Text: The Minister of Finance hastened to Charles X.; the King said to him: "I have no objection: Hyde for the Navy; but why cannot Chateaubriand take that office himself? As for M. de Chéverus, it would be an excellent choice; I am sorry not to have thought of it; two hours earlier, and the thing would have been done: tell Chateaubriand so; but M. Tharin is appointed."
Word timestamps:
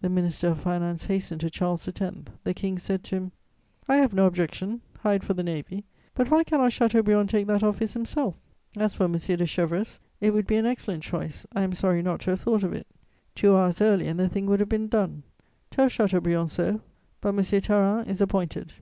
The 0.00 0.08
Minister 0.08 0.48
of 0.48 0.58
Finance 0.60 1.04
hastened 1.04 1.42
to 1.42 1.50
Charles 1.50 1.86
X.; 1.86 2.00
the 2.44 2.54
King 2.54 2.78
said 2.78 3.04
to 3.04 3.16
him: 3.16 3.32
"I 3.86 3.96
have 3.96 4.14
no 4.14 4.24
objection: 4.24 4.80
Hyde 5.00 5.22
for 5.22 5.34
the 5.34 5.42
Navy; 5.42 5.84
but 6.14 6.30
why 6.30 6.44
cannot 6.44 6.72
Chateaubriand 6.72 7.28
take 7.28 7.46
that 7.48 7.62
office 7.62 7.92
himself? 7.92 8.36
As 8.78 8.94
for 8.94 9.04
M. 9.04 9.12
de 9.12 9.18
Chéverus, 9.18 9.98
it 10.18 10.30
would 10.32 10.46
be 10.46 10.56
an 10.56 10.64
excellent 10.64 11.02
choice; 11.02 11.44
I 11.52 11.60
am 11.60 11.74
sorry 11.74 12.00
not 12.00 12.20
to 12.20 12.30
have 12.30 12.40
thought 12.40 12.62
of 12.62 12.72
it; 12.72 12.86
two 13.34 13.54
hours 13.54 13.82
earlier, 13.82 14.08
and 14.08 14.18
the 14.18 14.30
thing 14.30 14.46
would 14.46 14.60
have 14.60 14.70
been 14.70 14.88
done: 14.88 15.24
tell 15.70 15.88
Chateaubriand 15.88 16.50
so; 16.50 16.80
but 17.20 17.28
M. 17.34 17.42
Tharin 17.60 18.06
is 18.08 18.22
appointed." 18.22 18.72